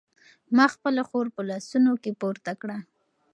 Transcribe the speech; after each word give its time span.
ما 0.55 0.65
خپله 0.75 1.01
خور 1.09 1.25
په 1.35 1.41
لاسونو 1.49 1.91
کې 2.03 2.11
پورته 2.21 2.51
کړه. 2.61 2.77